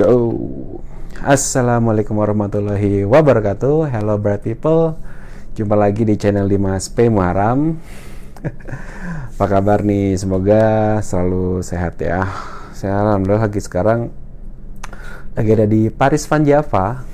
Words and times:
go. 0.00 0.16
Assalamualaikum 1.20 2.16
warahmatullahi 2.16 3.04
wabarakatuh. 3.04 3.92
Hello 3.92 4.16
bright 4.16 4.40
people. 4.40 4.96
Jumpa 5.52 5.76
lagi 5.76 6.08
di 6.08 6.16
channel 6.16 6.48
Dimas 6.48 6.88
P 6.88 7.12
Muharam. 7.12 7.76
Apa 9.36 9.44
kabar 9.44 9.84
nih? 9.84 10.16
Semoga 10.16 10.96
selalu 11.04 11.60
sehat 11.60 12.00
ya. 12.00 12.24
Saya 12.72 12.96
alhamdulillah 12.96 13.44
lagi 13.44 13.60
sekarang 13.60 14.08
lagi 15.36 15.50
ada 15.52 15.68
di 15.68 15.92
Paris 15.92 16.24
Van 16.24 16.48
Java 16.48 17.04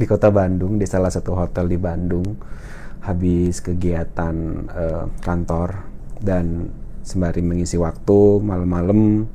di 0.00 0.08
kota 0.08 0.32
Bandung 0.32 0.80
di 0.80 0.88
salah 0.88 1.12
satu 1.12 1.36
hotel 1.36 1.68
di 1.68 1.76
Bandung. 1.76 2.24
Habis 3.04 3.60
kegiatan 3.60 4.36
uh, 4.64 5.04
kantor 5.20 5.76
dan 6.16 6.72
sembari 7.04 7.44
mengisi 7.44 7.76
waktu 7.76 8.40
malam-malam 8.40 9.28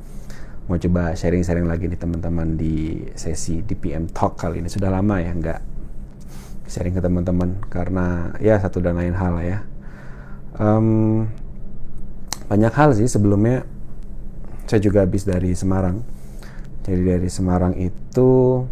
mau 0.66 0.82
coba 0.82 1.13
sharing-sharing 1.13 1.70
lagi 1.70 1.86
nih 1.86 2.00
teman-teman 2.00 2.57
di 2.57 3.05
sesi 3.13 3.61
DPM 3.61 4.09
Talk 4.09 4.41
kali 4.41 4.66
ini. 4.66 4.70
Sudah 4.70 4.89
lama 4.89 5.22
ya 5.22 5.30
nggak 5.30 5.59
sharing 6.66 6.98
ke 6.98 7.02
teman-teman 7.05 7.62
karena 7.70 8.34
ya 8.41 8.58
satu 8.58 8.81
dan 8.81 8.98
lain 8.98 9.13
hal 9.13 9.36
ya. 9.45 9.59
Um, 10.58 11.30
banyak 12.49 12.73
hal 12.73 12.98
sih 12.98 13.05
sebelumnya. 13.05 13.66
Saya 14.66 14.81
juga 14.81 15.05
habis 15.05 15.22
dari 15.30 15.53
Semarang. 15.53 16.02
Jadi 16.81 17.02
dari 17.05 17.30
Semarang 17.30 17.77
itu 17.77 18.66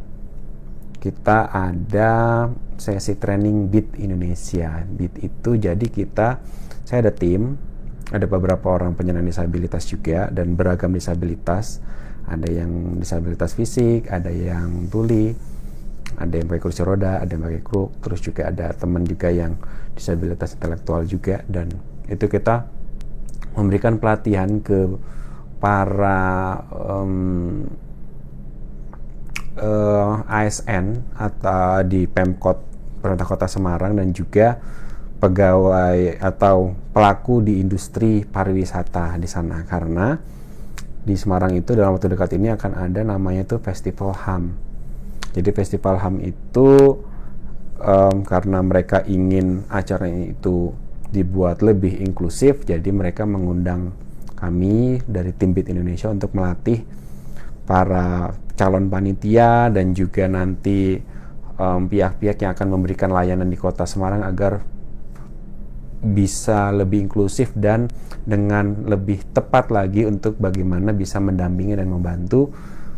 kita 0.97 1.53
ada 1.53 2.47
sesi 2.81 3.13
training 3.21 3.69
Beat 3.69 4.01
Indonesia. 4.01 4.81
Beat 4.89 5.21
itu 5.21 5.61
jadi 5.61 5.85
kita 5.85 6.41
saya 6.81 7.09
ada 7.09 7.13
tim 7.13 7.72
ada 8.13 8.29
beberapa 8.29 8.69
orang 8.69 8.93
penyandang 8.93 9.25
disabilitas 9.25 9.89
juga 9.89 10.29
dan 10.29 10.53
beragam 10.53 10.93
disabilitas. 10.93 11.81
Ada 12.23 12.47
yang 12.47 13.03
disabilitas 13.03 13.51
fisik 13.51 14.07
ada 14.07 14.31
yang 14.31 14.87
tuli 14.87 15.35
ada 16.15 16.31
yang 16.39 16.47
pakai 16.47 16.63
kursi 16.63 16.79
roda 16.85 17.19
ada 17.19 17.27
yang 17.33 17.43
pakai 17.43 17.63
kruk. 17.65 17.89
Terus 18.05 18.21
juga 18.21 18.53
ada 18.53 18.69
teman 18.77 19.01
juga 19.03 19.33
yang 19.33 19.57
disabilitas 19.97 20.53
intelektual 20.53 21.09
juga. 21.09 21.41
Dan 21.49 21.73
itu 22.05 22.29
kita 22.29 22.69
memberikan 23.57 23.97
pelatihan 23.97 24.61
ke 24.61 24.93
para 25.57 26.61
um, 26.69 27.65
uh, 29.57 30.21
eh, 30.21 30.45
ASN 30.45 31.01
atau 31.17 31.81
di 31.81 32.05
Pemkot 32.05 32.61
Pemerintah 33.01 33.27
Kota 33.27 33.47
Semarang 33.49 33.97
dan 33.97 34.15
juga 34.15 34.61
pegawai 35.19 36.19
atau 36.19 36.75
pelaku 36.93 37.41
di 37.41 37.57
industri 37.57 38.21
pariwisata 38.21 39.17
di 39.17 39.25
sana 39.25 39.65
karena 39.65 40.13
di 41.03 41.17
Semarang 41.19 41.51
itu 41.57 41.75
dalam 41.75 41.97
waktu 41.97 42.15
dekat 42.15 42.37
ini 42.37 42.53
akan 42.53 42.71
ada 42.79 43.03
namanya 43.03 43.43
itu 43.43 43.59
Festival 43.59 44.15
HAM. 44.15 44.55
Jadi 45.35 45.49
Festival 45.51 45.99
HAM 45.99 46.21
itu 46.23 47.01
um, 47.81 48.23
karena 48.23 48.63
mereka 48.63 49.03
ingin 49.03 49.67
acaranya 49.67 50.31
itu 50.31 50.71
dibuat 51.11 51.59
lebih 51.59 51.99
inklusif, 51.99 52.63
jadi 52.63 52.89
mereka 52.89 53.27
mengundang 53.27 53.93
kami 54.39 55.03
dari 55.05 55.35
tim 55.35 55.51
Bit 55.51 55.73
Indonesia 55.75 56.09
untuk 56.09 56.31
melatih 56.33 56.85
para 57.67 58.33
calon 58.53 58.87
panitia 58.87 59.69
dan 59.73 59.91
juga 59.97 60.29
nanti 60.29 61.01
pihak-pihak 61.63 62.37
um, 62.37 62.41
yang 62.43 62.51
akan 62.53 62.67
memberikan 62.69 63.09
layanan 63.13 63.49
di 63.49 63.57
Kota 63.59 63.85
Semarang 63.85 64.25
agar 64.25 64.65
bisa 66.03 66.69
lebih 66.75 67.07
inklusif 67.07 67.55
dan 67.55 67.87
dengan 68.27 68.83
lebih 68.83 69.23
tepat 69.31 69.71
lagi 69.71 70.03
untuk 70.03 70.35
bagaimana 70.35 70.91
bisa 70.91 71.23
mendampingi 71.23 71.79
dan 71.79 71.87
membantu 71.87 72.51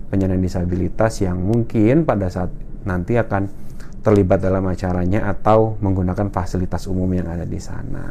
penyandang 0.09 0.42
disabilitas 0.42 1.22
yang 1.22 1.38
mungkin 1.38 2.02
pada 2.02 2.30
saat 2.33 2.50
nanti 2.86 3.17
akan 3.17 3.66
terlibat 4.06 4.38
dalam 4.38 4.61
acaranya 4.70 5.26
atau 5.33 5.81
menggunakan 5.81 6.30
fasilitas 6.30 6.86
umum 6.86 7.09
yang 7.09 7.26
ada 7.26 7.42
di 7.42 7.58
sana. 7.58 8.06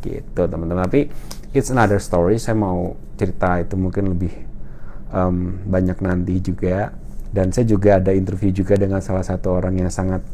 Gitu 0.00 0.40
teman-teman. 0.48 0.88
Tapi 0.88 1.04
it's 1.52 1.68
another 1.68 2.00
story. 2.00 2.40
Saya 2.40 2.56
mau 2.56 2.96
cerita 3.20 3.60
itu 3.60 3.76
mungkin 3.76 4.16
lebih 4.16 4.32
um, 5.12 5.60
banyak 5.68 6.00
nanti 6.00 6.40
juga. 6.40 6.96
Dan 7.28 7.52
saya 7.52 7.68
juga 7.68 8.00
ada 8.00 8.16
interview 8.16 8.56
juga 8.56 8.80
dengan 8.80 9.04
salah 9.04 9.26
satu 9.26 9.52
orang 9.52 9.84
yang 9.84 9.92
sangat 9.92 10.24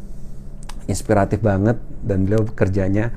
inspiratif 0.87 1.43
banget 1.43 1.75
dan 2.07 2.23
beliau 2.23 2.47
kerjanya 2.47 3.11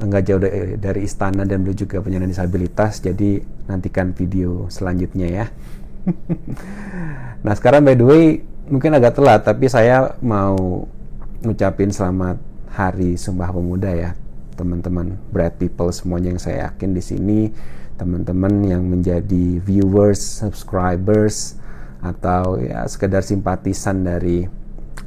nggak 0.00 0.22
jauh 0.24 0.40
dari, 0.80 1.00
istana 1.04 1.44
dan 1.44 1.62
beliau 1.62 1.84
juga 1.84 2.00
penyandang 2.00 2.32
disabilitas 2.32 3.04
jadi 3.04 3.44
nantikan 3.68 4.16
video 4.16 4.70
selanjutnya 4.72 5.28
ya. 5.28 5.46
Nah 7.42 7.58
sekarang 7.58 7.82
by 7.82 7.98
the 7.98 8.06
way 8.06 8.24
mungkin 8.70 8.94
agak 8.94 9.18
telat 9.18 9.42
tapi 9.42 9.66
saya 9.66 10.14
mau 10.22 10.86
ngucapin 11.42 11.90
selamat 11.90 12.38
hari 12.70 13.18
Sumpah 13.18 13.50
Pemuda 13.50 13.90
ya 13.90 14.14
teman-teman 14.54 15.18
bright 15.34 15.58
people 15.58 15.90
semuanya 15.90 16.30
yang 16.30 16.38
saya 16.38 16.70
yakin 16.70 16.94
di 16.94 17.02
sini 17.02 17.40
teman-teman 17.98 18.62
yang 18.62 18.86
menjadi 18.86 19.58
viewers 19.58 20.22
subscribers 20.22 21.58
atau 22.02 22.58
ya 22.58 22.86
sekedar 22.86 23.22
simpatisan 23.22 24.02
dari 24.02 24.46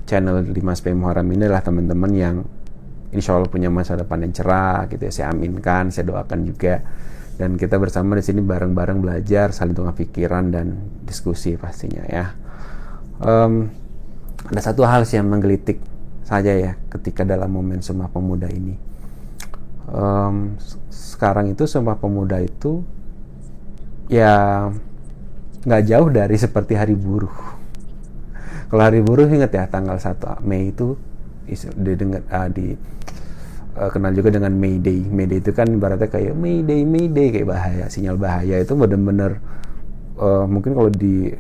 channel 0.08 0.46
Dimas 0.48 0.80
P. 0.80 0.96
Ini 0.96 1.44
adalah 1.50 1.66
teman-teman 1.66 2.12
yang 2.16 2.36
insya 3.16 3.40
Allah 3.40 3.48
punya 3.48 3.72
masa 3.72 3.96
depan 3.96 4.20
yang 4.28 4.36
cerah 4.36 4.92
gitu 4.92 5.08
ya. 5.08 5.12
Saya 5.12 5.28
aminkan 5.32 5.90
saya 5.90 6.12
doakan 6.12 6.44
juga. 6.44 6.84
Dan 7.36 7.60
kita 7.60 7.76
bersama 7.76 8.16
di 8.16 8.24
sini 8.24 8.40
bareng-bareng 8.40 9.04
belajar 9.04 9.52
saling 9.52 9.76
tukar 9.76 9.96
pikiran 9.96 10.56
dan 10.56 10.76
diskusi 11.04 11.60
pastinya 11.60 12.04
ya. 12.08 12.32
Um, 13.20 13.72
ada 14.48 14.62
satu 14.64 14.88
hal 14.88 15.04
sih 15.04 15.20
yang 15.20 15.28
menggelitik 15.28 15.84
saja 16.24 16.56
ya 16.56 16.74
ketika 16.92 17.28
dalam 17.28 17.52
momen 17.52 17.84
Sumpah 17.84 18.08
Pemuda 18.08 18.48
ini. 18.48 18.80
Um, 19.92 20.56
sekarang 20.90 21.52
itu 21.52 21.68
Sumpah 21.68 22.00
Pemuda 22.00 22.40
itu 22.40 22.88
ya 24.08 24.68
nggak 25.66 25.84
jauh 25.86 26.10
dari 26.14 26.36
seperti 26.40 26.78
hari 26.78 26.96
buruh. 26.96 27.34
Kalau 28.72 28.82
hari 28.82 29.02
buruh 29.02 29.30
ingat 29.30 29.54
ya 29.54 29.66
tanggal 29.70 29.98
1 29.98 30.42
Mei 30.46 30.74
itu 30.74 30.98
didengar 31.78 32.26
uh, 32.34 32.50
di 32.50 32.74
uh, 33.76 33.92
kenal 33.92 34.12
juga 34.16 34.32
dengan 34.32 34.56
Mayday. 34.56 35.04
Mayday 35.06 35.40
itu 35.44 35.52
kan 35.52 35.68
ibaratnya 35.68 36.08
kayak 36.08 36.34
Mayday, 36.34 36.88
Mayday 36.88 37.28
kayak 37.36 37.48
bahaya, 37.48 37.86
sinyal 37.92 38.18
bahaya 38.18 38.60
itu 38.60 38.74
benar-benar 38.74 39.40
uh, 40.20 40.46
mungkin 40.48 40.74
kalau 40.74 40.92
di 40.92 41.32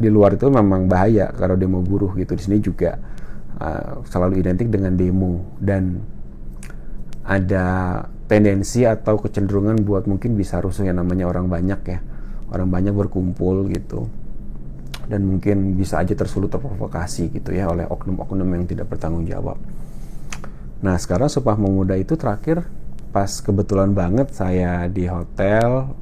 di 0.00 0.08
luar 0.08 0.38
itu 0.38 0.48
memang 0.48 0.88
bahaya 0.88 1.28
kalau 1.34 1.58
demo 1.58 1.84
buruh 1.84 2.14
gitu. 2.16 2.32
Di 2.38 2.42
sini 2.42 2.58
juga 2.62 2.96
uh, 3.60 4.00
selalu 4.08 4.40
identik 4.40 4.72
dengan 4.72 4.96
demo 4.96 5.44
dan 5.60 6.00
ada 7.26 8.00
tendensi 8.30 8.86
atau 8.86 9.20
kecenderungan 9.20 9.82
buat 9.84 10.08
mungkin 10.08 10.38
bisa 10.38 10.62
rusuh 10.62 10.86
yang 10.88 11.02
namanya 11.02 11.28
orang 11.28 11.50
banyak 11.50 11.80
ya. 11.84 11.98
Orang 12.50 12.72
banyak 12.72 12.90
berkumpul 12.90 13.70
gitu 13.70 14.10
dan 15.10 15.26
mungkin 15.26 15.74
bisa 15.74 15.98
aja 15.98 16.14
tersulut 16.14 16.54
terprovokasi 16.54 17.34
gitu 17.34 17.50
ya 17.50 17.66
oleh 17.66 17.82
oknum-oknum 17.82 18.46
yang 18.54 18.64
tidak 18.70 18.86
bertanggung 18.86 19.26
jawab. 19.26 19.58
Nah 20.80 20.96
sekarang 20.96 21.28
Sumpah 21.28 21.56
Pemuda 21.60 21.96
itu 21.96 22.16
terakhir 22.16 22.64
pas 23.10 23.28
kebetulan 23.42 23.92
banget 23.92 24.32
saya 24.32 24.88
di 24.88 25.04
hotel 25.04 25.92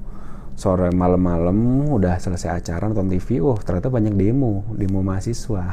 sore 0.59 0.91
malam-malam 0.91 1.87
udah 1.87 2.19
selesai 2.19 2.59
acara 2.59 2.91
nonton 2.91 3.07
TV, 3.15 3.39
oh 3.39 3.55
ternyata 3.63 3.95
banyak 3.95 4.11
demo, 4.19 4.67
demo 4.75 5.07
mahasiswa. 5.07 5.71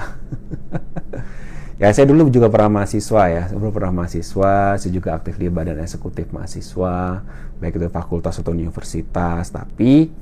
ya 1.82 1.90
saya 1.90 2.06
dulu 2.06 2.30
juga 2.30 2.54
pernah 2.54 2.80
mahasiswa 2.82 3.24
ya, 3.34 3.44
sebelum 3.50 3.74
pernah 3.74 4.06
mahasiswa, 4.06 4.78
saya 4.78 4.92
juga 4.94 5.18
aktif 5.18 5.42
di 5.42 5.50
badan 5.50 5.82
eksekutif 5.82 6.30
mahasiswa, 6.30 7.26
baik 7.58 7.82
itu 7.82 7.90
fakultas 7.90 8.38
atau 8.38 8.54
universitas, 8.54 9.50
tapi 9.50 10.14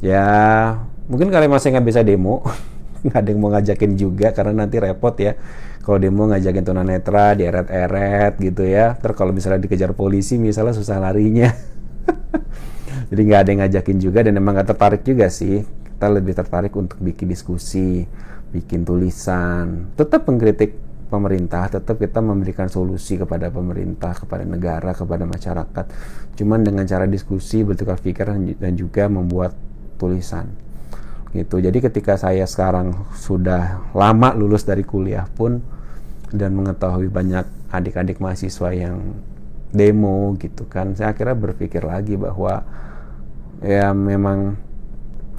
ya 0.00 0.24
mungkin 1.04 1.28
kalian 1.28 1.52
masih 1.52 1.76
nggak 1.76 1.86
bisa 1.86 2.00
demo 2.00 2.40
nggak 3.06 3.18
ada 3.18 3.28
yang 3.30 3.40
mau 3.40 3.50
ngajakin 3.54 3.92
juga 3.94 4.34
karena 4.34 4.64
nanti 4.64 4.76
repot 4.82 5.14
ya. 5.18 5.38
Kalau 5.82 5.96
demo 5.96 6.28
ngajakin 6.28 6.64
tunanetra 6.68 7.32
dieret-eret 7.32 8.36
gitu 8.42 8.66
ya. 8.66 8.98
Terus 9.00 9.16
kalau 9.16 9.32
misalnya 9.32 9.64
dikejar 9.64 9.96
polisi 9.96 10.36
misalnya 10.36 10.76
susah 10.76 11.00
larinya. 11.00 11.48
Jadi 13.08 13.20
nggak 13.24 13.40
ada 13.40 13.48
yang 13.48 13.60
ngajakin 13.64 13.96
juga 13.96 14.20
dan 14.20 14.36
emang 14.36 14.52
nggak 14.58 14.68
tertarik 14.76 15.02
juga 15.06 15.32
sih. 15.32 15.64
Kita 15.64 16.06
lebih 16.12 16.36
tertarik 16.36 16.72
untuk 16.76 17.00
bikin 17.00 17.30
diskusi 17.32 18.04
bikin 18.52 18.84
tulisan. 18.84 19.92
Tetap 19.96 20.28
mengkritik 20.28 20.88
pemerintah 21.08 21.72
tetap 21.72 21.96
kita 21.96 22.20
memberikan 22.20 22.68
solusi 22.68 23.16
kepada 23.16 23.48
pemerintah 23.48 24.12
kepada 24.12 24.44
negara 24.44 24.92
kepada 24.92 25.24
masyarakat. 25.24 25.86
Cuman 26.36 26.60
dengan 26.60 26.84
cara 26.84 27.08
diskusi 27.08 27.64
bertukar 27.64 27.96
pikiran 27.96 28.36
dan 28.60 28.76
juga 28.76 29.08
membuat 29.08 29.56
tulisan 29.96 30.67
gitu. 31.32 31.60
Jadi 31.60 31.78
ketika 31.84 32.16
saya 32.16 32.48
sekarang 32.48 33.08
sudah 33.16 33.92
lama 33.92 34.32
lulus 34.32 34.64
dari 34.64 34.84
kuliah 34.84 35.28
pun 35.28 35.60
dan 36.32 36.56
mengetahui 36.56 37.08
banyak 37.08 37.44
adik-adik 37.72 38.20
mahasiswa 38.20 38.72
yang 38.72 39.16
demo 39.68 40.32
gitu 40.40 40.64
kan 40.64 40.96
saya 40.96 41.12
akhirnya 41.12 41.36
berpikir 41.36 41.84
lagi 41.84 42.16
bahwa 42.16 42.64
ya 43.60 43.92
memang 43.92 44.56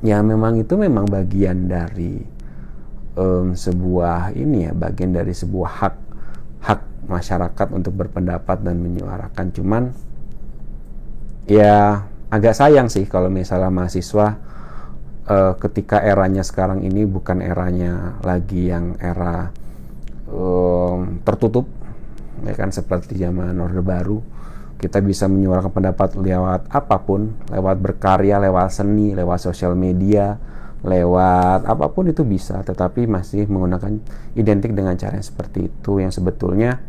ya 0.06 0.21
memang 0.21 0.62
itu 0.62 0.77
memang 0.77 1.09
bagian 1.09 1.65
dari 1.65 2.21
um, 3.18 3.57
sebuah 3.57 4.38
ini 4.38 4.69
ya 4.69 4.71
bagian 4.71 5.12
dari 5.12 5.33
sebuah 5.33 5.71
hak 5.81 5.95
hak 6.63 6.81
masyarakat 7.09 7.68
untuk 7.74 7.95
berpendapat 7.95 8.62
dan 8.62 8.80
menyuarakan. 8.80 9.45
Cuman 9.56 9.83
ya 11.50 12.06
agak 12.30 12.53
sayang 12.53 12.88
sih 12.88 13.09
kalau 13.09 13.27
misalnya 13.33 13.74
mahasiswa 13.74 14.38
uh, 15.30 15.54
ketika 15.62 16.02
eranya 16.02 16.42
sekarang 16.42 16.81
ini 16.81 17.06
bukan 17.06 17.40
eranya 17.46 18.18
lagi 18.26 18.74
yang 18.74 18.98
era 18.98 19.54
um, 20.28 21.22
tertutup 21.22 21.70
ya 22.44 22.56
kan 22.58 22.74
seperti 22.74 23.16
zaman 23.16 23.56
Orde 23.62 23.86
Baru. 23.86 24.20
Kita 24.80 25.04
bisa 25.04 25.28
menyuarakan 25.28 25.76
pendapat 25.76 26.16
lewat 26.16 26.72
apa 26.72 27.04
pun 27.04 27.36
lewat 27.52 27.84
berkarya 27.84 28.40
lewat 28.40 28.72
seni 28.72 29.12
lewat 29.12 29.44
sosial 29.44 29.76
media 29.76 30.40
lewat 30.80 31.68
apa 31.68 31.92
pun 31.92 32.08
itu 32.08 32.24
bisa 32.24 32.64
tetapi 32.64 33.04
masih 33.04 33.44
menggunakan 33.52 34.00
identik 34.40 34.72
dengan 34.72 34.96
cara 34.96 35.20
yang 35.20 35.28
seperti 35.28 35.68
itu 35.68 36.00
yang 36.00 36.08
sebetulnya 36.16 36.80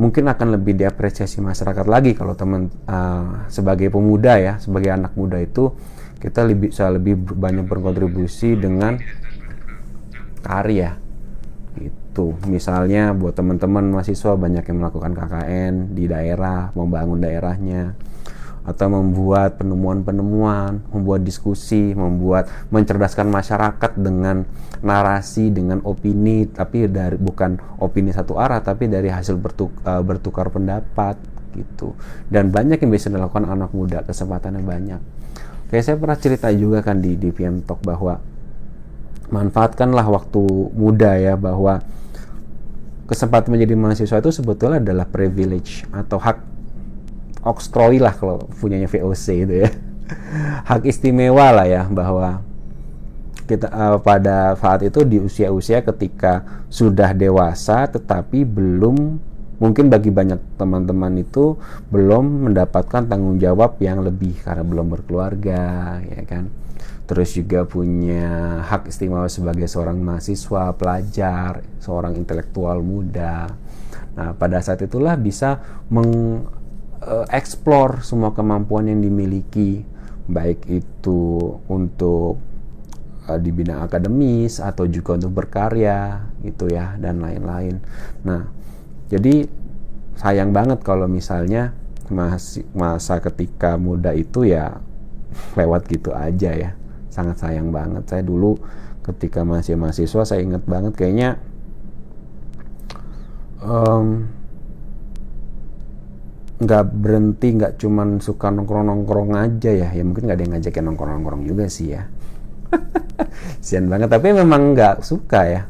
mungkin 0.00 0.24
akan 0.32 0.56
lebih 0.56 0.72
diapresiasi 0.72 1.44
masyarakat 1.44 1.84
lagi 1.84 2.16
kalau 2.16 2.32
teman 2.32 2.72
uh, 2.88 3.44
sebagai 3.52 3.92
pemuda 3.92 4.40
ya 4.40 4.56
sebagai 4.56 4.88
anak 4.88 5.12
muda 5.12 5.36
itu 5.36 5.76
kita 6.22 6.46
lebih 6.46 6.70
bisa 6.70 6.86
lebih 6.86 7.18
banyak 7.18 7.66
berkontribusi 7.66 8.54
dengan 8.54 9.02
karya 10.46 10.94
itu 11.82 12.36
misalnya 12.46 13.10
buat 13.10 13.34
teman-teman 13.34 13.90
mahasiswa 13.90 14.38
banyak 14.38 14.62
yang 14.62 14.78
melakukan 14.78 15.18
KKN 15.18 15.96
di 15.98 16.06
daerah 16.06 16.70
membangun 16.78 17.18
daerahnya 17.18 17.98
atau 18.62 18.86
membuat 18.86 19.58
penemuan-penemuan, 19.58 20.86
membuat 20.94 21.26
diskusi, 21.26 21.98
membuat 21.98 22.46
mencerdaskan 22.70 23.26
masyarakat 23.26 23.98
dengan 23.98 24.46
narasi, 24.86 25.50
dengan 25.50 25.82
opini, 25.82 26.46
tapi 26.46 26.86
dari 26.86 27.18
bukan 27.18 27.58
opini 27.82 28.14
satu 28.14 28.38
arah, 28.38 28.62
tapi 28.62 28.86
dari 28.86 29.10
hasil 29.10 29.34
bertuk, 29.34 29.74
uh, 29.82 29.98
bertukar 30.06 30.54
pendapat 30.54 31.18
gitu. 31.58 31.98
Dan 32.30 32.54
banyak 32.54 32.78
yang 32.78 32.90
bisa 32.94 33.10
dilakukan 33.10 33.50
anak 33.50 33.74
muda, 33.74 34.06
kesempatannya 34.06 34.62
banyak. 34.62 35.00
Kayak 35.72 35.84
saya 35.88 35.96
pernah 35.96 36.18
cerita 36.20 36.52
juga 36.52 36.84
kan 36.84 37.00
di 37.00 37.16
di 37.16 37.32
PM 37.32 37.64
Talk 37.64 37.80
bahwa 37.80 38.20
manfaatkanlah 39.32 40.04
waktu 40.04 40.44
muda 40.76 41.16
ya 41.16 41.40
bahwa 41.40 41.80
kesempatan 43.08 43.56
menjadi 43.56 43.72
mahasiswa 43.72 44.20
itu 44.20 44.30
sebetulnya 44.36 44.84
adalah 44.84 45.08
privilege 45.08 45.88
atau 45.88 46.20
hak 46.20 46.44
okstroi 47.40 47.96
lah 47.96 48.12
kalau 48.12 48.44
punyanya 48.60 48.84
VOC 48.84 49.26
itu 49.48 49.54
ya. 49.64 49.70
Hak 50.68 50.84
istimewa 50.84 51.48
lah 51.56 51.64
ya 51.64 51.88
bahwa 51.88 52.44
kita 53.48 53.72
uh, 53.72 53.96
pada 53.96 54.54
saat 54.60 54.84
itu 54.84 55.02
di 55.08 55.18
usia-usia 55.18 55.80
ketika 55.80 56.44
sudah 56.68 57.16
dewasa 57.16 57.88
tetapi 57.88 58.44
belum 58.44 59.16
mungkin 59.62 59.86
bagi 59.86 60.10
banyak 60.10 60.58
teman-teman 60.58 61.22
itu 61.22 61.54
belum 61.94 62.50
mendapatkan 62.50 63.06
tanggung 63.06 63.38
jawab 63.38 63.78
yang 63.78 64.02
lebih 64.02 64.34
karena 64.42 64.66
belum 64.66 64.90
berkeluarga 64.90 65.62
ya 66.02 66.22
kan 66.26 66.50
terus 67.06 67.38
juga 67.38 67.62
punya 67.62 68.58
hak 68.66 68.90
istimewa 68.90 69.30
sebagai 69.30 69.70
seorang 69.70 70.02
mahasiswa 70.02 70.74
pelajar 70.74 71.62
seorang 71.78 72.18
intelektual 72.18 72.82
muda 72.82 73.54
nah 74.18 74.34
pada 74.34 74.58
saat 74.58 74.82
itulah 74.82 75.14
bisa 75.14 75.62
meng 75.94 76.42
uh, 77.06 77.26
explore 77.30 78.02
semua 78.02 78.34
kemampuan 78.34 78.90
yang 78.90 78.98
dimiliki 78.98 79.86
baik 80.26 80.66
itu 80.66 81.54
untuk 81.70 82.42
uh, 83.26 83.38
di 83.38 83.50
bidang 83.50 83.86
akademis 83.86 84.58
atau 84.62 84.86
juga 84.86 85.18
untuk 85.18 85.32
berkarya 85.42 86.30
gitu 86.42 86.70
ya 86.70 86.94
dan 86.98 87.22
lain-lain. 87.22 87.82
Nah, 88.26 88.61
jadi 89.12 89.44
sayang 90.16 90.56
banget 90.56 90.80
kalau 90.80 91.04
misalnya 91.04 91.76
masih 92.08 92.64
masa 92.72 93.20
ketika 93.20 93.76
muda 93.76 94.16
itu 94.16 94.48
ya 94.48 94.80
lewat 95.58 95.84
gitu 95.92 96.16
aja 96.16 96.50
ya. 96.56 96.70
Sangat 97.12 97.44
sayang 97.44 97.68
banget. 97.68 98.08
Saya 98.08 98.24
dulu 98.24 98.56
ketika 99.04 99.44
masih 99.44 99.76
mahasiswa 99.76 100.22
saya 100.22 100.40
ingat 100.46 100.62
banget 100.62 100.94
kayaknya 100.94 101.42
um, 103.58 104.30
nggak 106.62 106.84
berhenti 106.94 107.58
nggak 107.58 107.74
cuman 107.82 108.22
suka 108.22 108.54
nongkrong 108.54 108.86
nongkrong 108.86 109.34
aja 109.34 109.74
ya 109.74 109.90
ya 109.90 110.02
mungkin 110.06 110.30
nggak 110.30 110.38
ada 110.38 110.44
yang 110.46 110.52
ngajakin 110.54 110.84
nongkrong 110.86 111.10
nongkrong 111.18 111.42
juga 111.42 111.66
sih 111.66 111.98
ya 111.98 112.06
sian 113.66 113.90
banget 113.90 114.06
tapi 114.06 114.30
memang 114.30 114.70
nggak 114.78 115.02
suka 115.02 115.40
ya 115.50 115.62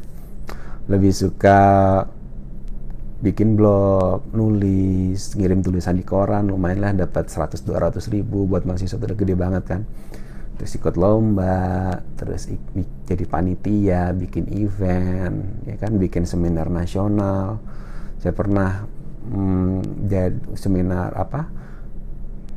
lebih 0.85 1.09
suka 1.09 1.57
bikin 3.23 3.55
blog, 3.55 4.27
nulis, 4.35 5.31
ngirim 5.39 5.63
tulisan 5.63 5.95
di 5.95 6.03
koran, 6.03 6.51
lumayan 6.51 6.83
lah 6.83 6.91
dapat 7.07 7.31
100-200 7.31 8.11
ribu 8.11 8.43
buat 8.43 8.67
mahasiswa 8.67 8.99
udah 8.99 9.15
gede 9.15 9.35
banget 9.39 9.63
kan. 9.63 9.81
Terus 10.59 10.75
ikut 10.75 10.99
lomba, 10.99 12.03
terus 12.19 12.51
jadi 13.07 13.23
panitia, 13.23 14.11
bikin 14.11 14.51
event, 14.59 15.63
ya 15.63 15.75
kan, 15.79 15.95
bikin 15.95 16.27
seminar 16.27 16.67
nasional. 16.67 17.63
Saya 18.19 18.35
pernah 18.35 18.83
hmm, 19.31 20.03
jadi 20.03 20.39
seminar 20.59 21.15
apa 21.15 21.47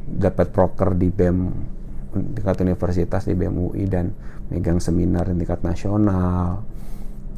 dapat 0.07 0.51
proker 0.51 0.99
di 0.99 1.15
BEM 1.15 1.39
tingkat 2.35 2.63
universitas 2.63 3.27
di 3.27 3.35
BEM 3.39 3.55
UI 3.55 3.87
dan 3.87 4.11
megang 4.51 4.83
seminar 4.83 5.31
di 5.31 5.43
tingkat 5.43 5.63
nasional 5.63 6.63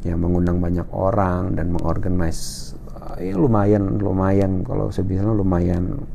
yang 0.05 0.21
mengundang 0.21 0.63
banyak 0.63 0.87
orang 0.95 1.57
dan 1.59 1.75
mengorganize 1.75 2.71
ya 3.17 3.33
lumayan 3.33 3.97
lumayan. 3.97 4.61
Kalau 4.61 4.93
saya 4.93 5.09
bilang 5.09 5.33
lumayan 5.33 6.05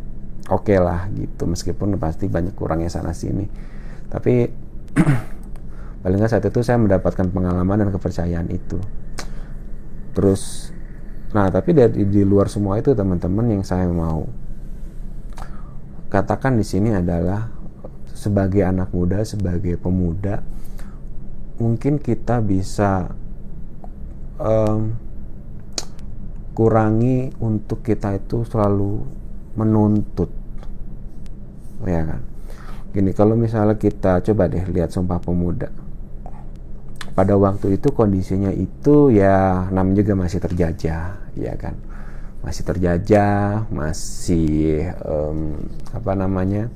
oke 0.46 0.70
okay 0.70 0.79
lah 0.79 1.11
gitu. 1.17 1.50
Meskipun 1.50 1.99
pasti 1.99 2.31
banyak 2.31 2.55
kurangnya 2.55 2.93
sana 2.93 3.11
sini. 3.11 3.50
Tapi 4.06 4.46
paling 6.06 6.19
nggak 6.20 6.31
saat 6.31 6.46
itu 6.46 6.62
saya 6.62 6.79
mendapatkan 6.79 7.26
pengalaman 7.35 7.82
dan 7.82 7.91
kepercayaan 7.91 8.46
itu. 8.55 8.79
Terus 10.14 10.75
Nah, 11.35 11.50
tapi 11.50 11.75
dari 11.75 12.06
di 12.06 12.23
luar 12.23 12.46
semua 12.46 12.79
itu 12.79 12.94
teman-teman 12.94 13.58
yang 13.58 13.67
saya 13.67 13.90
mau 13.90 14.23
katakan 16.06 16.55
di 16.55 16.62
sini 16.62 16.94
adalah 16.94 17.50
sebagai 18.14 18.62
anak 18.62 18.94
muda, 18.94 19.26
sebagai 19.26 19.75
pemuda, 19.75 20.47
mungkin 21.58 21.99
kita 21.99 22.38
bisa 22.38 23.11
um, 24.38 24.95
kurangi 26.54 27.34
untuk 27.42 27.82
kita 27.82 28.14
itu 28.14 28.46
selalu 28.46 29.02
menuntut, 29.58 30.30
ya 31.82 32.02
kan? 32.06 32.23
Gini, 32.94 33.11
kalau 33.11 33.34
misalnya 33.34 33.75
kita 33.75 34.23
coba 34.23 34.46
deh 34.46 34.62
lihat 34.70 34.94
Sumpah 34.94 35.18
Pemuda, 35.18 35.66
pada 37.14 37.34
waktu 37.34 37.75
itu 37.75 37.90
kondisinya 37.90 38.54
itu 38.54 39.11
ya 39.11 39.66
namanya 39.70 40.02
juga 40.02 40.14
masih 40.14 40.38
terjajah 40.38 41.34
ya 41.34 41.54
kan? 41.58 41.75
Masih 42.42 42.62
terjajah 42.62 43.66
masih 43.75 44.94
um, 45.02 45.58
apa 45.90 46.12
namanya? 46.14 46.70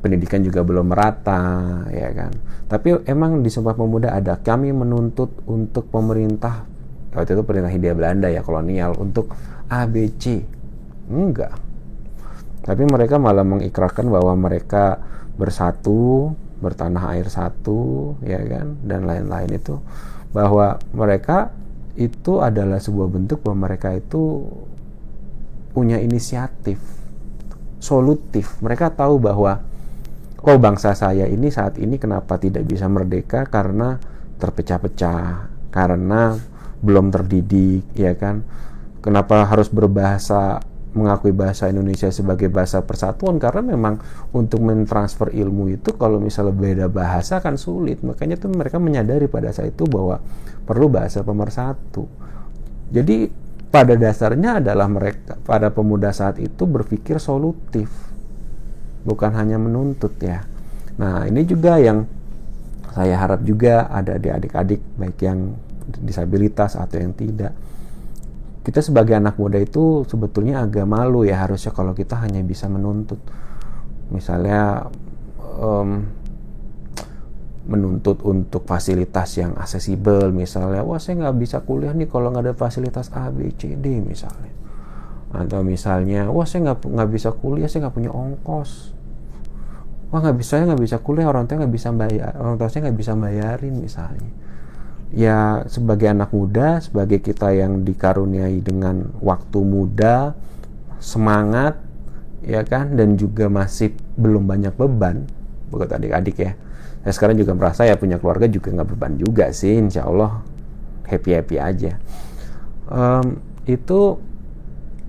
Pendidikan 0.00 0.40
juga 0.40 0.64
belum 0.64 0.88
merata 0.88 1.84
ya 1.92 2.08
kan? 2.16 2.32
Tapi 2.64 3.04
emang 3.04 3.44
di 3.44 3.52
Sumpah 3.52 3.76
Pemuda 3.76 4.16
ada 4.16 4.40
kami 4.40 4.72
menuntut 4.72 5.44
untuk 5.44 5.92
pemerintah 5.92 6.64
waktu 7.12 7.36
itu 7.36 7.42
pemerintah 7.44 7.72
Hindia 7.72 7.94
Belanda 7.94 8.28
ya 8.32 8.40
kolonial 8.40 8.96
untuk 8.96 9.32
ABC 9.68 10.42
enggak. 11.08 11.52
Tapi 12.62 12.82
mereka 12.86 13.18
malah 13.18 13.42
mengikrarkan 13.42 14.06
bahwa 14.08 14.32
mereka 14.38 15.02
bersatu 15.34 16.30
bertanah 16.62 17.10
air 17.18 17.26
satu 17.26 18.14
ya 18.22 18.38
kan 18.46 18.78
dan 18.86 19.04
lain-lain 19.04 19.50
itu. 19.50 19.82
Bahwa 20.30 20.78
mereka 20.94 21.52
itu 21.98 22.40
adalah 22.40 22.80
sebuah 22.80 23.08
bentuk 23.10 23.44
bahwa 23.44 23.68
mereka 23.68 23.92
itu 23.92 24.48
punya 25.76 26.00
inisiatif 26.00 26.80
solutif. 27.82 28.56
Mereka 28.62 28.94
tahu 28.94 29.18
bahwa 29.18 29.60
oh 30.40 30.56
bangsa 30.56 30.94
saya 30.94 31.26
ini 31.26 31.50
saat 31.50 31.76
ini 31.82 31.98
kenapa 31.98 32.38
tidak 32.38 32.64
bisa 32.64 32.86
merdeka? 32.86 33.44
Karena 33.50 33.98
terpecah-pecah 34.38 35.50
karena 35.74 36.36
belum 36.82 37.14
terdidik 37.14 37.86
ya 37.94 38.12
kan? 38.18 38.42
Kenapa 39.02 39.46
harus 39.46 39.70
berbahasa 39.70 40.62
mengakui 40.92 41.32
bahasa 41.32 41.72
Indonesia 41.72 42.10
sebagai 42.12 42.52
bahasa 42.52 42.84
persatuan? 42.84 43.40
Karena 43.40 43.74
memang 43.74 43.98
untuk 44.34 44.62
mentransfer 44.62 45.32
ilmu 45.32 45.72
itu 45.74 45.94
kalau 45.96 46.20
misalnya 46.22 46.54
beda 46.54 46.86
bahasa 46.92 47.38
kan 47.42 47.58
sulit. 47.58 48.02
Makanya 48.02 48.38
tuh 48.38 48.52
mereka 48.52 48.78
menyadari 48.78 49.26
pada 49.26 49.50
saat 49.50 49.74
itu 49.74 49.88
bahwa 49.88 50.22
perlu 50.68 50.86
bahasa 50.86 51.24
pemersatu. 51.26 52.06
Jadi 52.92 53.26
pada 53.72 53.96
dasarnya 53.96 54.60
adalah 54.60 54.84
mereka 54.84 55.40
pada 55.48 55.72
pemuda 55.72 56.12
saat 56.12 56.36
itu 56.36 56.68
berpikir 56.68 57.16
solutif 57.16 57.88
bukan 59.02 59.32
hanya 59.34 59.58
menuntut 59.58 60.14
ya. 60.22 60.44
Nah 61.00 61.26
ini 61.26 61.42
juga 61.48 61.80
yang 61.80 62.06
saya 62.92 63.16
harap 63.16 63.40
juga 63.42 63.88
ada 63.88 64.20
adik-adik 64.20 64.84
baik 65.00 65.18
yang 65.24 65.56
disabilitas 66.00 66.78
atau 66.78 66.96
yang 66.96 67.12
tidak. 67.12 67.52
Kita 68.62 68.78
sebagai 68.78 69.18
anak 69.18 69.42
muda 69.42 69.58
itu 69.58 70.06
sebetulnya 70.06 70.62
agak 70.62 70.86
malu 70.86 71.26
ya 71.26 71.42
harusnya 71.42 71.74
kalau 71.74 71.92
kita 71.92 72.14
hanya 72.22 72.38
bisa 72.46 72.70
menuntut. 72.70 73.18
Misalnya 74.14 74.86
um, 75.58 76.06
menuntut 77.66 78.22
untuk 78.22 78.62
fasilitas 78.66 79.34
yang 79.38 79.54
aksesibel 79.58 80.30
misalnya 80.30 80.82
wah 80.82 80.98
saya 80.98 81.26
nggak 81.26 81.36
bisa 81.38 81.62
kuliah 81.62 81.94
nih 81.94 82.06
kalau 82.10 82.30
nggak 82.30 82.50
ada 82.50 82.54
fasilitas 82.54 83.10
A 83.14 83.34
B 83.34 83.50
C 83.58 83.74
D 83.74 83.98
misalnya. 83.98 84.54
Atau 85.34 85.66
misalnya 85.66 86.30
wah 86.30 86.46
saya 86.46 86.70
nggak 86.70 86.86
nggak 86.86 87.10
bisa 87.10 87.34
kuliah 87.34 87.66
saya 87.66 87.90
nggak 87.90 87.96
punya 87.98 88.14
ongkos. 88.14 88.94
Wah 90.14 90.20
nggak 90.22 90.38
bisa 90.38 90.60
saya 90.60 90.70
nggak 90.70 90.82
bisa 90.86 90.96
kuliah 91.02 91.26
orang 91.26 91.50
tua 91.50 91.64
nggak 91.64 91.74
bisa 91.74 91.88
bayar 91.90 92.36
orang 92.38 92.60
tua 92.60 92.68
saya 92.70 92.86
nggak 92.86 92.98
bisa 93.00 93.12
bayarin 93.16 93.74
misalnya 93.74 94.30
ya 95.12 95.68
sebagai 95.68 96.08
anak 96.08 96.32
muda, 96.32 96.80
sebagai 96.80 97.20
kita 97.20 97.52
yang 97.52 97.84
dikaruniai 97.84 98.64
dengan 98.64 99.12
waktu 99.20 99.60
muda, 99.60 100.32
semangat, 100.98 101.76
ya 102.42 102.64
kan, 102.64 102.96
dan 102.96 103.20
juga 103.20 103.52
masih 103.52 103.92
belum 104.16 104.48
banyak 104.48 104.72
beban 104.74 105.28
buat 105.68 105.88
adik-adik 105.92 106.36
ya. 106.40 106.52
Saya 107.04 107.12
sekarang 107.12 107.36
juga 107.36 107.52
merasa 107.52 107.84
ya 107.84 107.98
punya 107.98 108.16
keluarga 108.16 108.48
juga 108.48 108.72
nggak 108.72 108.88
beban 108.96 109.14
juga 109.20 109.52
sih, 109.52 109.76
insya 109.76 110.08
Allah 110.08 110.40
happy 111.06 111.30
happy 111.36 111.56
aja. 111.60 111.92
Um, 112.88 113.40
itu 113.68 114.16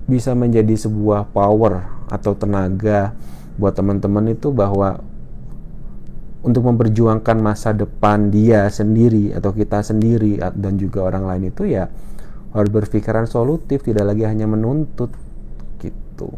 bisa 0.04 0.36
menjadi 0.36 0.76
sebuah 0.76 1.32
power 1.32 1.88
atau 2.12 2.36
tenaga 2.36 3.16
buat 3.56 3.72
teman-teman 3.72 4.36
itu 4.36 4.52
bahwa 4.52 5.00
untuk 6.44 6.68
memperjuangkan 6.68 7.40
masa 7.40 7.72
depan 7.72 8.28
dia 8.28 8.68
sendiri 8.68 9.32
atau 9.32 9.56
kita 9.56 9.80
sendiri 9.80 10.36
dan 10.52 10.76
juga 10.76 11.08
orang 11.08 11.24
lain 11.24 11.48
itu 11.48 11.64
ya 11.64 11.88
harus 12.52 12.70
berpikiran 12.70 13.24
solutif 13.24 13.82
tidak 13.82 14.12
lagi 14.12 14.28
hanya 14.28 14.44
menuntut 14.44 15.10
gitu. 15.80 16.30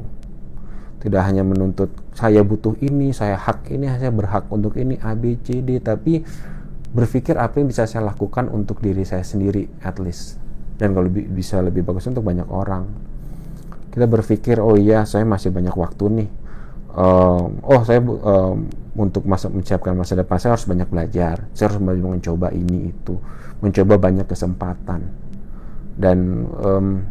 Tidak 1.02 1.22
hanya 1.22 1.42
menuntut 1.42 1.90
saya 2.14 2.40
butuh 2.46 2.78
ini 2.80 3.10
saya 3.10 3.36
hak 3.36 3.68
ini 3.74 3.90
saya 3.90 4.14
berhak 4.14 4.46
untuk 4.48 4.78
ini 4.78 4.96
A 5.02 5.12
B 5.18 5.36
C 5.42 5.60
D. 5.60 5.82
Tapi 5.82 6.22
berpikir 6.94 7.36
apa 7.36 7.60
yang 7.60 7.68
bisa 7.68 7.84
saya 7.84 8.06
lakukan 8.06 8.48
untuk 8.48 8.80
diri 8.80 9.02
saya 9.02 9.26
sendiri 9.26 9.66
at 9.82 9.98
least. 9.98 10.38
Dan 10.78 10.94
kalau 10.94 11.10
bisa 11.10 11.60
lebih 11.60 11.82
bagus 11.82 12.06
untuk 12.08 12.24
banyak 12.24 12.46
orang. 12.46 12.86
Kita 13.92 14.08
berpikir 14.08 14.62
oh 14.62 14.78
iya 14.78 15.04
saya 15.04 15.26
masih 15.28 15.52
banyak 15.52 15.74
waktu 15.76 16.04
nih 16.24 16.28
um, 16.96 17.60
oh 17.60 17.80
saya 17.84 18.00
um, 18.00 18.66
untuk 18.96 19.28
masa 19.28 19.52
menyiapkan 19.52 19.92
masa 19.92 20.16
depan 20.16 20.40
saya 20.40 20.56
harus 20.56 20.66
banyak 20.66 20.88
belajar. 20.88 21.44
Saya 21.52 21.70
harus 21.70 21.78
banyak 21.78 22.02
mencoba 22.02 22.48
ini 22.50 22.90
itu. 22.90 23.20
Mencoba 23.60 24.00
banyak 24.00 24.24
kesempatan. 24.24 25.00
Dan 25.96 26.48
um, 26.56 27.04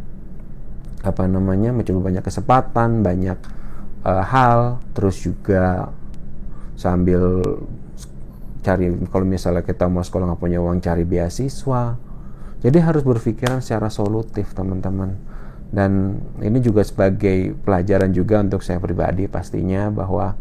apa 1.05 1.29
namanya 1.29 1.69
mencoba 1.69 2.09
banyak 2.09 2.25
kesempatan 2.25 3.05
banyak 3.05 3.37
uh, 4.01 4.25
hal. 4.25 4.81
Terus 4.97 5.21
juga 5.21 5.93
sambil 6.75 7.39
cari 8.65 8.89
kalau 9.13 9.25
misalnya 9.29 9.61
kita 9.61 9.85
mau 9.85 10.01
sekolah 10.01 10.33
nggak 10.33 10.41
punya 10.41 10.57
uang 10.57 10.81
cari 10.81 11.05
beasiswa. 11.05 12.01
Jadi 12.65 12.77
harus 12.81 13.05
berpikiran 13.05 13.61
secara 13.61 13.93
solutif 13.93 14.49
teman-teman 14.57 15.34
dan 15.73 16.21
ini 16.39 16.61
juga 16.61 16.85
sebagai 16.85 17.57
pelajaran 17.65 18.13
juga 18.13 18.41
untuk 18.41 18.61
saya 18.61 18.77
pribadi 18.77 19.25
pastinya 19.25 19.89
bahwa 19.89 20.37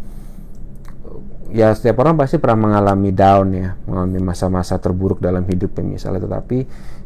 ya 1.50 1.72
setiap 1.74 2.02
orang 2.02 2.18
pasti 2.18 2.38
pernah 2.38 2.68
mengalami 2.68 3.10
down 3.14 3.46
ya, 3.54 3.70
mengalami 3.88 4.20
masa-masa 4.20 4.76
terburuk 4.78 5.22
dalam 5.22 5.46
hidupnya 5.46 5.84
misalnya. 5.86 6.24
Tetapi 6.24 6.58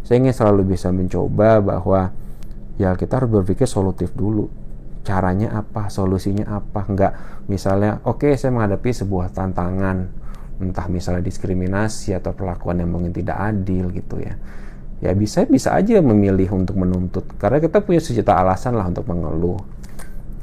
saya 0.03 0.17
ingin 0.19 0.35
selalu 0.35 0.77
bisa 0.77 0.89
mencoba 0.93 1.61
bahwa 1.61 2.11
ya 2.81 2.95
kita 2.95 3.23
harus 3.23 3.31
berpikir 3.31 3.69
solutif 3.69 4.13
dulu. 4.17 4.49
Caranya 5.07 5.65
apa, 5.65 5.89
solusinya 5.89 6.53
apa, 6.53 6.85
enggak 6.85 7.13
misalnya 7.49 8.05
oke 8.05 8.29
okay, 8.29 8.37
saya 8.37 8.53
menghadapi 8.53 8.93
sebuah 8.93 9.33
tantangan 9.33 10.29
entah 10.59 10.87
misalnya 10.91 11.23
diskriminasi 11.23 12.19
atau 12.19 12.35
perlakuan 12.35 12.83
yang 12.83 12.91
mungkin 12.91 13.15
tidak 13.15 13.39
adil 13.39 13.95
gitu 13.95 14.19
ya 14.19 14.35
ya 14.99 15.15
bisa 15.15 15.47
bisa 15.47 15.75
aja 15.75 16.03
memilih 16.03 16.51
untuk 16.55 16.79
menuntut. 16.79 17.25
Karena 17.39 17.63
kita 17.63 17.83
punya 17.83 18.03
sejuta 18.03 18.39
alasan 18.39 18.75
lah 18.75 18.87
untuk 18.91 19.07
mengeluh. 19.07 19.59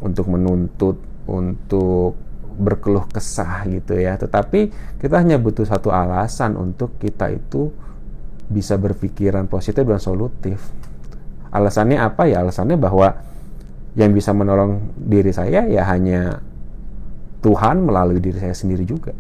Untuk 0.04 0.26
menuntut 0.32 0.98
untuk 1.26 2.16
berkeluh 2.56 3.06
kesah 3.12 3.68
gitu 3.68 4.00
ya. 4.00 4.16
Tetapi 4.16 4.72
kita 5.02 5.20
hanya 5.20 5.36
butuh 5.36 5.68
satu 5.68 5.92
alasan 5.92 6.56
untuk 6.56 6.96
kita 7.02 7.32
itu 7.32 7.72
bisa 8.48 8.80
berpikiran 8.80 9.50
positif 9.52 9.84
dan 9.84 10.00
solutif. 10.00 10.60
Alasannya 11.52 12.00
apa? 12.00 12.28
Ya 12.30 12.44
alasannya 12.44 12.80
bahwa 12.80 13.16
yang 13.96 14.12
bisa 14.12 14.36
menolong 14.36 14.92
diri 15.00 15.32
saya 15.32 15.64
ya 15.72 15.88
hanya 15.88 16.44
Tuhan 17.40 17.84
melalui 17.84 18.20
diri 18.20 18.40
saya 18.40 18.56
sendiri 18.56 18.84
juga. 18.88 19.16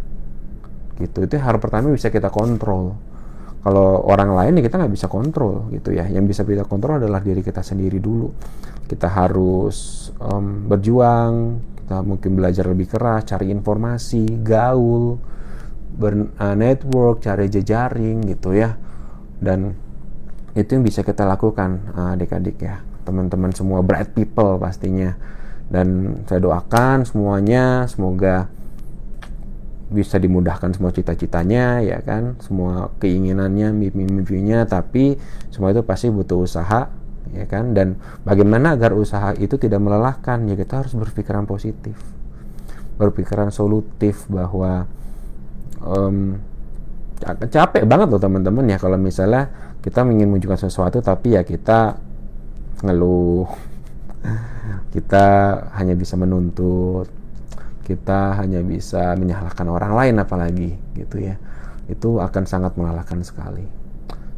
Gitu. 0.95 1.27
Itu 1.27 1.35
hal 1.39 1.59
pertama 1.59 1.91
bisa 1.91 2.07
kita 2.07 2.31
kontrol 2.31 2.95
kalau 3.65 4.05
orang 4.05 4.37
lain 4.37 4.61
ya 4.61 4.69
kita 4.69 4.77
nggak 4.77 4.93
bisa 4.93 5.09
kontrol 5.09 5.73
gitu 5.73 5.89
ya. 5.89 6.05
Yang 6.05 6.37
bisa 6.37 6.41
kita 6.45 6.69
kontrol 6.69 7.01
adalah 7.01 7.17
diri 7.17 7.41
kita 7.41 7.65
sendiri 7.65 7.97
dulu. 7.97 8.29
Kita 8.85 9.09
harus 9.09 10.09
um, 10.21 10.69
berjuang 10.69 11.57
kita 11.81 12.05
mungkin 12.05 12.37
belajar 12.37 12.69
lebih 12.69 12.93
keras 12.93 13.25
cari 13.25 13.49
informasi 13.49 14.45
gaul 14.45 15.17
ber, 15.97 16.29
uh, 16.37 16.53
network 16.53 17.25
cari 17.25 17.49
jejaring 17.49 18.21
gitu 18.29 18.53
ya. 18.53 18.77
Dan 19.41 19.73
itu 20.53 20.69
yang 20.77 20.85
bisa 20.85 21.01
kita 21.01 21.25
lakukan 21.25 21.89
uh, 21.97 22.13
adik-adik 22.13 22.61
ya. 22.61 22.85
Teman-teman 23.01 23.49
semua 23.49 23.81
bright 23.81 24.13
people 24.13 24.61
pastinya. 24.61 25.17
Dan 25.65 26.21
saya 26.29 26.37
doakan 26.37 27.01
semuanya 27.01 27.89
semoga 27.89 28.45
bisa 29.95 30.19
dimudahkan 30.19 30.75
semua 30.75 30.91
cita-citanya 30.91 31.79
ya 31.79 32.03
kan? 32.03 32.35
Semua 32.43 32.91
keinginannya 32.99 33.71
mimpi-mimpinya 33.71 34.67
tapi 34.67 35.15
semua 35.47 35.71
itu 35.71 35.79
pasti 35.87 36.11
butuh 36.11 36.43
usaha 36.43 36.91
ya 37.31 37.45
kan? 37.47 37.71
Dan 37.71 37.95
bagaimana 38.27 38.75
agar 38.75 38.91
usaha 38.91 39.31
itu 39.39 39.55
tidak 39.55 39.79
melelahkan? 39.79 40.43
Ya 40.51 40.59
kita 40.59 40.83
harus 40.83 40.91
berpikiran 40.91 41.47
positif. 41.47 41.95
Berpikiran 42.99 43.55
solutif 43.55 44.27
bahwa 44.27 44.83
um, 45.79 46.35
capek 47.47 47.87
banget 47.87 48.07
loh 48.11 48.19
teman-teman 48.19 48.67
ya. 48.67 48.75
Kalau 48.75 48.99
misalnya 48.99 49.47
kita 49.79 50.03
ingin 50.03 50.27
menunjukkan 50.35 50.67
sesuatu 50.67 50.99
tapi 50.99 51.39
ya 51.39 51.47
kita 51.47 51.95
ngeluh. 52.83 53.47
Kita 54.95 55.27
hanya 55.75 55.91
bisa 55.91 56.15
menuntut 56.15 57.11
kita 57.85 58.35
hanya 58.41 58.65
bisa 58.65 59.13
menyalahkan 59.13 59.69
orang 59.69 59.93
lain 59.93 60.15
apalagi 60.17 60.73
gitu 60.97 61.21
ya 61.21 61.37
itu 61.85 62.17
akan 62.17 62.43
sangat 62.49 62.73
melelahkan 62.73 63.21
sekali 63.21 63.85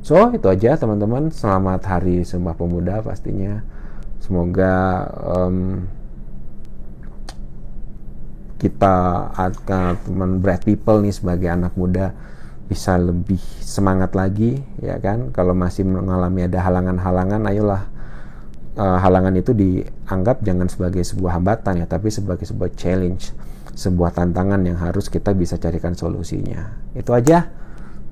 So 0.07 0.31
itu 0.31 0.47
aja 0.47 0.79
teman-teman. 0.79 1.35
Selamat 1.35 1.83
Hari 1.83 2.23
Sumpah 2.23 2.55
Pemuda 2.55 3.03
pastinya. 3.03 3.59
Semoga 4.23 5.03
um, 5.19 5.83
kita 8.55 9.27
akan 9.35 9.99
teman 10.07 10.31
bright 10.39 10.63
people 10.63 11.03
nih 11.03 11.11
sebagai 11.11 11.51
anak 11.51 11.75
muda 11.75 12.15
bisa 12.71 12.95
lebih 12.95 13.43
semangat 13.59 14.15
lagi 14.15 14.63
ya 14.79 14.95
kan. 15.03 15.35
Kalau 15.35 15.51
masih 15.51 15.83
mengalami 15.83 16.47
ada 16.47 16.63
halangan-halangan, 16.63 17.43
ayolah 17.43 17.91
uh, 18.77 19.01
halangan 19.01 19.33
itu 19.35 19.51
dianggap 19.51 20.45
jangan 20.45 20.69
sebagai 20.69 21.03
sebuah 21.03 21.41
hambatan 21.41 21.83
ya, 21.83 21.87
tapi 21.89 22.13
sebagai 22.13 22.45
sebuah 22.45 22.71
challenge, 22.77 23.33
sebuah 23.73 24.13
tantangan 24.15 24.61
yang 24.63 24.77
harus 24.79 25.09
kita 25.09 25.33
bisa 25.33 25.57
carikan 25.57 25.97
solusinya. 25.97 26.77
Itu 26.93 27.11
aja 27.11 27.66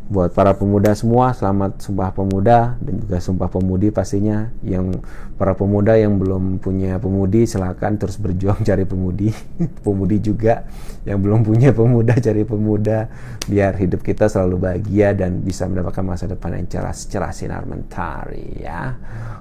buat 0.05 0.37
para 0.37 0.53
pemuda 0.53 0.93
semua 0.93 1.33
selamat 1.33 1.81
sumpah 1.81 2.13
pemuda 2.13 2.77
dan 2.77 2.93
juga 3.01 3.17
sumpah 3.17 3.49
pemudi 3.49 3.89
pastinya. 3.89 4.53
Yang 4.61 5.01
para 5.33 5.57
pemuda 5.57 5.97
yang 5.97 6.21
belum 6.21 6.61
punya 6.61 7.01
pemudi 7.01 7.49
silakan 7.49 7.97
terus 7.97 8.21
berjuang 8.21 8.61
cari 8.67 8.85
pemudi 8.85 9.33
pemudi 9.81 10.21
juga. 10.21 10.69
Yang 11.09 11.19
belum 11.25 11.39
punya 11.41 11.69
pemuda 11.73 12.13
cari 12.21 12.45
pemuda. 12.45 13.09
Biar 13.49 13.73
hidup 13.81 14.05
kita 14.05 14.29
selalu 14.29 14.61
bahagia 14.61 15.17
dan 15.17 15.41
bisa 15.41 15.65
mendapatkan 15.65 16.05
masa 16.05 16.29
depan 16.29 16.53
yang 16.53 16.69
cerah 16.69 16.93
cerah 16.93 17.33
sinar 17.33 17.65
mentari 17.65 18.61
ya. 18.61 18.93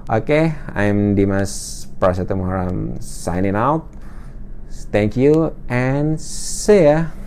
Oke 0.09 0.25
okay, 0.25 0.43
I'm 0.73 1.13
Dimas 1.13 1.85
Prasetyo 2.01 2.41
Muharam 2.41 2.97
signing 2.97 3.53
out. 3.53 3.85
Thank 4.89 5.13
you 5.13 5.53
and 5.69 6.17
see 6.17 6.89
ya 6.89 7.24